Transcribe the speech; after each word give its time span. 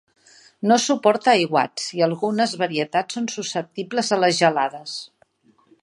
No 0.69 0.77
suporta 0.85 1.29
aiguats 1.33 1.85
i 1.99 2.03
algunes 2.07 2.57
varietats 2.63 3.19
són 3.19 3.31
susceptibles 3.35 4.11
a 4.17 4.21
les 4.25 4.41
gelades. 4.41 4.99